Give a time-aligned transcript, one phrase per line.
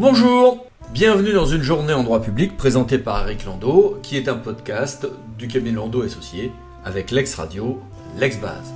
[0.00, 4.36] Bonjour Bienvenue dans une journée en droit public présentée par Eric Landau, qui est un
[4.36, 5.06] podcast
[5.36, 6.52] du cabinet Landau Associé
[6.86, 7.78] avec l'ex-radio,
[8.16, 8.72] l'ex-base.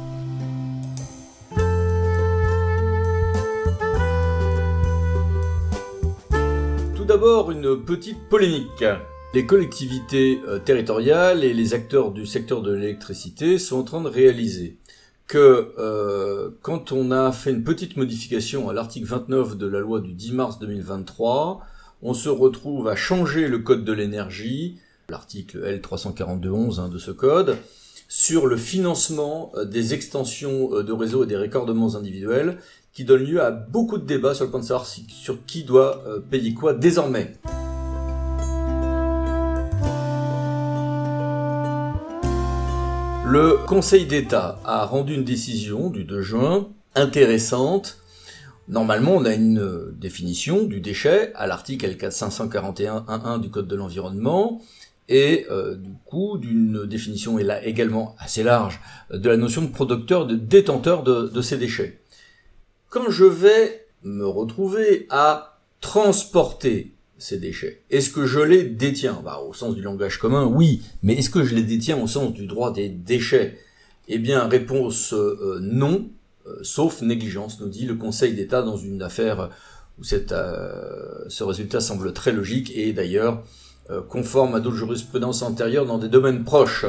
[6.94, 8.84] Tout d'abord, une petite polémique.
[9.32, 14.10] Les collectivités euh, territoriales et les acteurs du secteur de l'électricité sont en train de
[14.10, 14.76] réaliser
[15.26, 20.00] que euh, quand on a fait une petite modification à l'article 29 de la loi
[20.00, 21.62] du 10 mars 2023,
[22.02, 24.78] on se retrouve à changer le code de l'énergie,
[25.08, 27.56] l'article L342.11 hein, de ce code,
[28.08, 32.58] sur le financement euh, des extensions euh, de réseau et des raccordements individuels,
[32.92, 36.04] qui donne lieu à beaucoup de débats sur le point de savoir sur qui doit
[36.30, 37.32] payer quoi désormais.
[43.26, 47.98] Le Conseil d'État a rendu une décision du 2 juin intéressante.
[48.68, 54.60] Normalement, on a une définition du déchet à l'article L541.1.1 du Code de l'environnement
[55.08, 59.68] et euh, du coup d'une définition et là également assez large de la notion de
[59.68, 62.00] producteur, de détenteur de, de ces déchets.
[62.90, 69.20] Quand je vais me retrouver à transporter ces déchets Est-ce que je les détiens?
[69.24, 70.82] Bah, Au sens du langage commun, oui.
[71.02, 73.58] Mais est-ce que je les détiens au sens du droit des déchets?
[74.08, 76.08] Eh bien, réponse euh, non,
[76.46, 79.50] euh, sauf négligence, nous dit le Conseil d'État dans une affaire
[79.98, 83.42] où euh, ce résultat semble très logique et d'ailleurs
[84.08, 86.86] conforme à d'autres jurisprudences antérieures dans des domaines proches.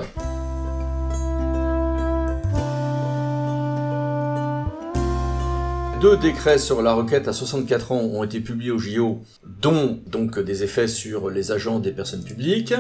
[6.05, 10.37] Deux décrets sur la requête à 64 ans ont été publiés au JO, dont donc
[10.37, 12.75] des effets sur les agents des personnes publiques.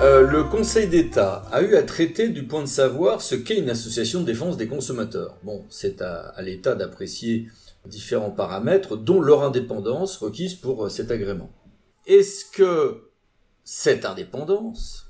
[0.00, 3.70] Euh, le Conseil d'État a eu à traiter du point de savoir ce qu'est une
[3.70, 5.36] association de défense des consommateurs.
[5.42, 7.48] Bon, c'est à, l'État d'apprécier
[7.86, 11.50] différents paramètres, dont leur indépendance requise pour euh, cet agrément.
[12.06, 13.10] Est-ce que
[13.64, 15.07] cette indépendance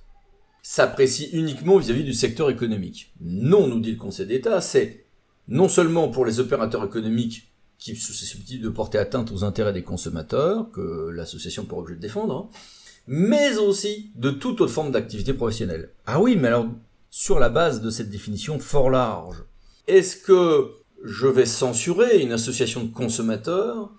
[0.70, 3.14] s'apprécie uniquement vis-à-vis du secteur économique.
[3.22, 5.06] Non, nous dit le Conseil d'État, c'est
[5.48, 9.82] non seulement pour les opérateurs économiques qui sont susceptibles de porter atteinte aux intérêts des
[9.82, 12.58] consommateurs, que l'association peut objet de défendre, hein,
[13.06, 15.94] mais aussi de toute autre forme d'activité professionnelle.
[16.04, 16.66] Ah oui, mais alors,
[17.08, 19.44] sur la base de cette définition fort large,
[19.86, 23.90] est-ce que je vais censurer une association de consommateurs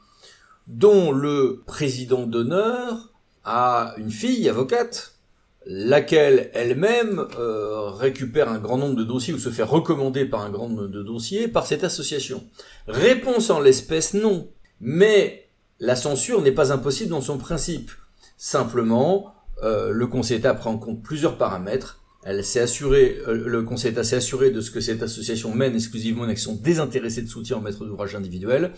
[0.68, 3.12] dont le président d'honneur
[3.44, 5.19] a une fille avocate
[5.72, 10.50] laquelle elle-même euh, récupère un grand nombre de dossiers ou se fait recommander par un
[10.50, 12.44] grand nombre de dossiers par cette association.
[12.88, 14.50] Réponse en l'espèce non.
[14.82, 15.48] Mais
[15.80, 17.92] la censure n'est pas impossible dans son principe.
[18.36, 22.02] Simplement, euh, le Conseil d'État prend en compte plusieurs paramètres.
[22.24, 25.76] Elle s'est assurée, euh, le Conseil d'État s'est assuré de ce que cette association mène
[25.76, 28.72] exclusivement une action désintéressée de soutien en maître d'ouvrage individuel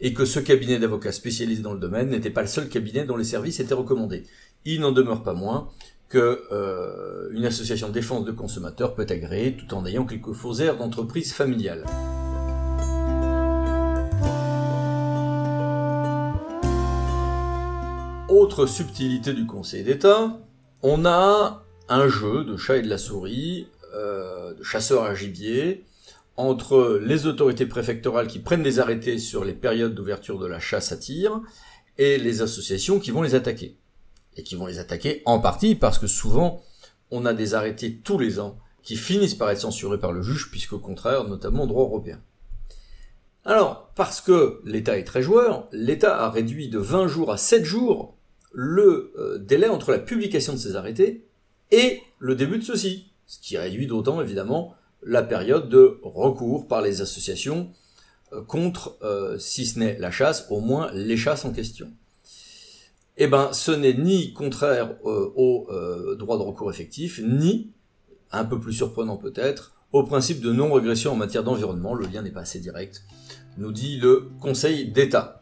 [0.00, 3.16] et que ce cabinet d'avocats spécialisé dans le domaine n'était pas le seul cabinet dont
[3.16, 4.24] les services étaient recommandés.
[4.66, 5.70] Il n'en demeure pas moins
[6.08, 10.54] que euh, une association de défense de consommateurs peut agréer tout en ayant quelques faux
[10.54, 11.84] airs d'entreprise familiale.
[18.28, 20.38] Autre subtilité du Conseil d'État,
[20.82, 25.84] on a un jeu de chat et de la souris, euh, de chasseurs à gibier,
[26.36, 30.92] entre les autorités préfectorales qui prennent des arrêtés sur les périodes d'ouverture de la chasse
[30.92, 31.40] à tir
[31.98, 33.76] et les associations qui vont les attaquer
[34.36, 36.62] et qui vont les attaquer en partie parce que souvent
[37.10, 40.50] on a des arrêtés tous les ans qui finissent par être censurés par le juge
[40.50, 42.20] puisqu'au contraire, notamment droit européen.
[43.44, 47.64] Alors, parce que l'État est très joueur, l'État a réduit de 20 jours à 7
[47.64, 48.16] jours
[48.52, 51.26] le euh, délai entre la publication de ces arrêtés
[51.70, 56.82] et le début de ceux-ci, ce qui réduit d'autant évidemment la période de recours par
[56.82, 57.70] les associations
[58.32, 61.92] euh, contre, euh, si ce n'est la chasse, au moins les chasses en question
[63.18, 67.72] eh ben, ce n'est ni contraire euh, au euh, droit de recours effectif, ni,
[68.30, 71.94] un peu plus surprenant peut-être, au principe de non-régression en matière d'environnement.
[71.94, 73.04] Le lien n'est pas assez direct,
[73.56, 75.40] nous dit le Conseil d'État.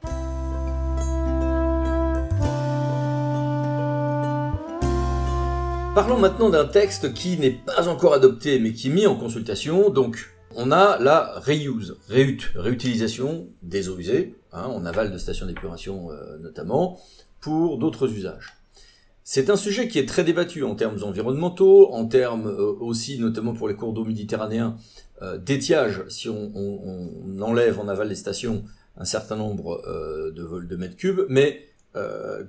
[5.97, 9.91] Parlons maintenant d'un texte qui n'est pas encore adopté mais qui est mis en consultation.
[9.91, 16.12] Donc, on a la reuse, réutilisation des eaux usées, hein, en aval de stations d'épuration
[16.12, 17.00] euh, notamment,
[17.44, 18.56] pour d'autres usages.
[19.23, 23.52] C'est un sujet qui est très débattu en termes environnementaux, en termes euh, aussi, notamment
[23.52, 24.79] pour les cours d'eau méditerranéens,
[25.20, 28.64] euh, d'étiage, si on, enlève en aval des stations
[28.96, 31.69] un certain nombre euh, de vols de mètres cubes, mais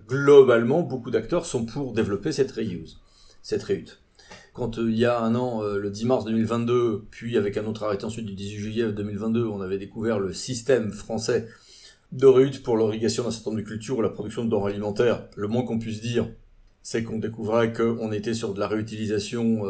[0.08, 3.00] globalement, beaucoup d'acteurs sont pour développer cette reuse,
[3.44, 4.00] cette.
[4.54, 8.06] Quand il y a un an, le 10 mars 2022, puis avec un autre arrêté
[8.06, 11.48] ensuite du 18 juillet 2022, on avait découvert le système français
[12.12, 15.28] de réhute pour l'irrigation d'un certain nombre de cultures ou la production de denrées alimentaires,
[15.36, 16.28] le moins qu'on puisse dire,
[16.82, 19.64] c'est qu'on découvrait qu'on était sur de la réutilisation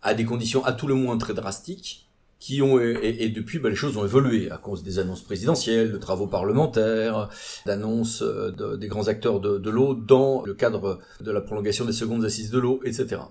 [0.00, 2.04] à des conditions à tout le moins très drastiques,
[2.44, 5.96] qui ont et, depuis bah, les choses ont évolué à cause des annonces présidentielles, de
[5.96, 7.30] travaux parlementaires,
[7.64, 12.22] d'annonces euh, des grands acteurs de, l'eau dans le cadre de la prolongation des secondes
[12.22, 13.22] assises de l'eau, etc.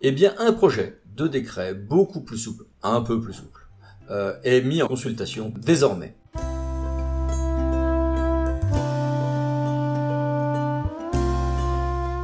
[0.00, 3.68] Eh bien, un projet de décret beaucoup plus souple, un peu plus souple,
[4.10, 6.14] euh, est mis en consultation désormais.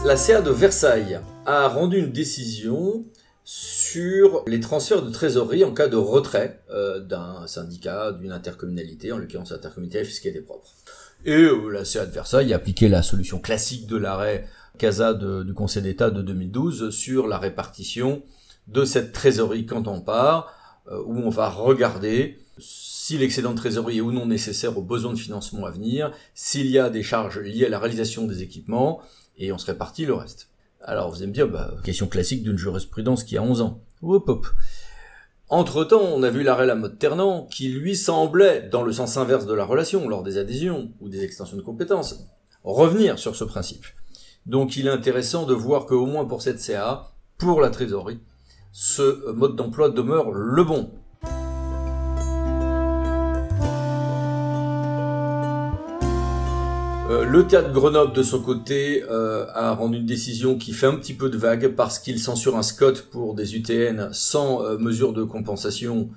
[0.05, 3.05] La CA de Versailles a rendu une décision
[3.45, 9.19] sur les transferts de trésorerie en cas de retrait euh, d'un syndicat, d'une intercommunalité, en
[9.19, 10.71] l'occurrence intercommunalité fiscalité propre.
[11.25, 14.47] Et euh, la CA de Versailles a appliqué la solution classique de l'arrêt
[14.79, 18.23] CASA du Conseil d'État de 2012 sur la répartition
[18.69, 20.53] de cette trésorerie quand on part,
[20.91, 25.13] euh, où on va regarder si l'excédent de trésorerie est ou non nécessaire aux besoins
[25.13, 29.01] de financement à venir, s'il y a des charges liées à la réalisation des équipements,
[29.39, 30.49] et on se répartit le reste.
[30.81, 33.81] Alors vous allez me dire, bah, question classique d'une jurisprudence qui a 11 ans.
[34.03, 34.47] Hop hop.
[35.49, 39.55] Entre-temps, on a vu l'arrêt Lamotte Ternant, qui lui semblait, dans le sens inverse de
[39.55, 42.27] la relation, lors des adhésions ou des extensions de compétences,
[42.65, 43.87] revenir sur ce principe.
[44.45, 48.21] Donc il est intéressant de voir qu'au moins pour cette CA, pour la trésorerie,
[48.73, 50.91] ce mode d'emploi demeure le bon.
[57.29, 61.15] Le théâtre Grenoble, de son côté, euh, a rendu une décision qui fait un petit
[61.15, 65.25] peu de vague parce qu'il censure un SCOT pour des UTN sans euh, mesure de
[65.25, 66.09] compensation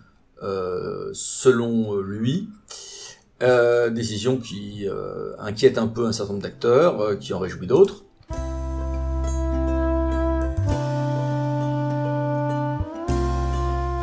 [1.11, 2.47] selon lui.
[3.91, 4.87] décision qui
[5.37, 8.05] inquiète un peu un certain nombre d'acteurs, qui en réjouit d'autres.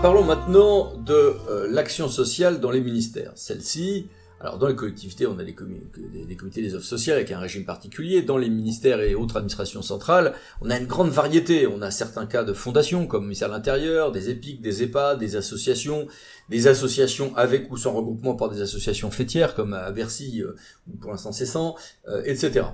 [0.02, 1.36] Parlons maintenant de
[1.70, 3.32] l'action sociale dans les ministères.
[3.34, 7.64] Celle-ci, alors dans les collectivités, on a des, comités des offres sociales avec un régime
[7.64, 8.20] particulier.
[8.20, 11.66] Dans les ministères et autres administrations centrales, on a une grande variété.
[11.66, 15.16] On a certains cas de fondations comme le ministère de l'Intérieur, des EPIC, des EPA,
[15.16, 16.06] des associations,
[16.50, 20.54] des associations avec ou sans regroupement par des associations fêtières comme à Bercy, euh,
[21.00, 21.74] pour l'instant c'est sans,
[22.08, 22.66] euh, etc.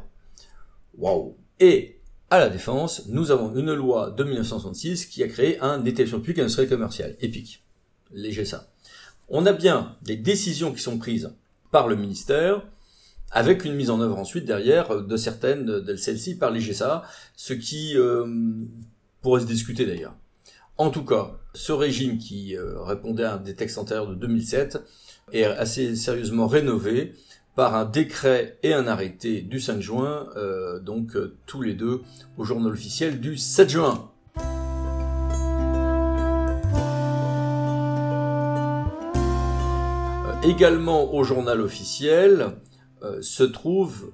[0.98, 5.84] Waouh Et à la Défense, nous avons une loi de 1966 qui a créé un
[5.84, 7.62] établissement public industriel commercial, EPIC,
[8.10, 8.72] léger ça.
[9.28, 11.32] On a bien des décisions qui sont prises
[11.72, 12.62] par le ministère,
[13.32, 17.02] avec une mise en œuvre ensuite derrière de certaines de celles-ci par l'IGSA,
[17.34, 18.26] ce qui euh,
[19.22, 20.14] pourrait se discuter d'ailleurs.
[20.78, 24.78] En tout cas, ce régime qui euh, répondait à des textes antérieurs de 2007
[25.32, 27.14] est assez sérieusement rénové
[27.56, 31.16] par un décret et un arrêté du 5 juin, euh, donc
[31.46, 32.02] tous les deux
[32.36, 34.11] au journal officiel du 7 juin.
[40.44, 42.56] Également au journal officiel
[43.04, 44.12] euh, se trouve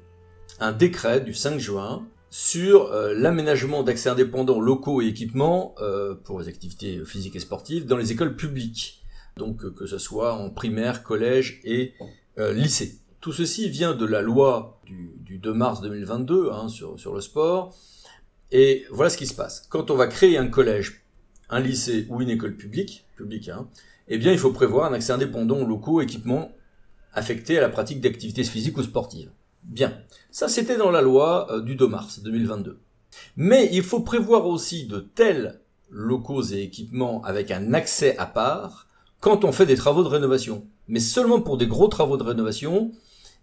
[0.60, 6.38] un décret du 5 juin sur euh, l'aménagement d'accès indépendants locaux et équipements euh, pour
[6.40, 9.02] les activités physiques et sportives dans les écoles publiques.
[9.38, 11.94] Donc que ce soit en primaire, collège et
[12.36, 12.98] lycée.
[13.20, 17.74] Tout ceci vient de la loi du, 2 mars 2022 hein, sur, sur le sport.
[18.52, 19.66] Et voilà ce qui se passe.
[19.70, 21.07] Quand on va créer un collège,
[21.50, 23.68] un lycée ou une école publique, publique hein,
[24.08, 26.52] eh bien, il faut prévoir un accès indépendant aux locaux, équipements
[27.12, 29.30] affectés à la pratique d'activités physiques ou sportives.
[29.64, 29.92] Bien.
[30.30, 32.78] Ça, c'était dans la loi euh, du 2 mars 2022.
[33.36, 38.86] Mais il faut prévoir aussi de tels locaux et équipements avec un accès à part
[39.20, 40.66] quand on fait des travaux de rénovation.
[40.86, 42.92] Mais seulement pour des gros travaux de rénovation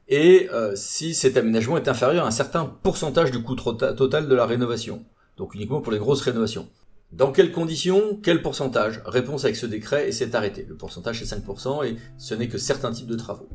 [0.07, 4.35] et euh, si cet aménagement est inférieur à un certain pourcentage du coût total de
[4.35, 5.03] la rénovation.
[5.37, 6.69] Donc uniquement pour les grosses rénovations.
[7.11, 9.01] Dans quelles conditions Quel pourcentage?
[9.05, 10.65] Réponse avec ce décret et c'est arrêté.
[10.67, 13.47] Le pourcentage c'est 5% et ce n'est que certains types de travaux.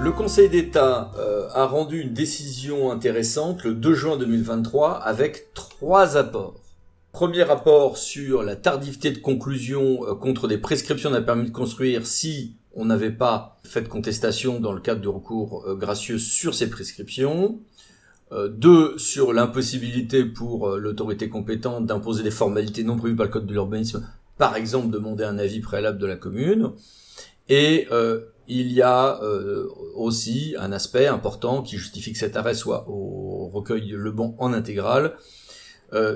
[0.00, 6.16] Le Conseil d'État euh, a rendu une décision intéressante le 2 juin 2023 avec trois
[6.16, 6.60] apports.
[7.12, 12.06] Premier rapport sur la tardivité de conclusion euh, contre des prescriptions d'un permis de construire
[12.06, 16.54] si on n'avait pas fait de contestation dans le cadre du recours euh, gracieux sur
[16.54, 17.58] ces prescriptions.
[18.30, 23.32] Euh, deux, sur l'impossibilité pour euh, l'autorité compétente d'imposer des formalités non prévues par le
[23.32, 26.70] code de l'urbanisme, par exemple demander un avis préalable de la commune.
[27.48, 27.88] Et
[28.46, 29.20] il y a
[29.94, 34.52] aussi un aspect important qui justifie que cet arrêt soit au recueil Le Bon en
[34.52, 35.16] intégral,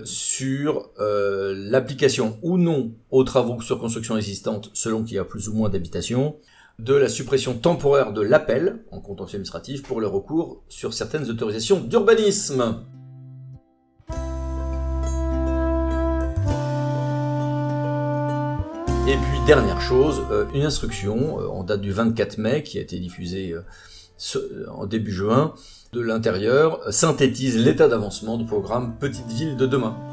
[0.04, 5.54] sur l'application ou non aux travaux sur construction existante selon qu'il y a plus ou
[5.54, 6.37] moins d'habitations,
[6.83, 11.79] de la suppression temporaire de l'appel en contentieux administratif pour le recours sur certaines autorisations
[11.79, 12.85] d'urbanisme.
[19.07, 22.81] Et puis dernière chose, euh, une instruction euh, en date du 24 mai qui a
[22.81, 25.55] été diffusée euh, en début juin
[25.93, 30.12] de l'intérieur synthétise l'état d'avancement du programme Petite Ville de demain.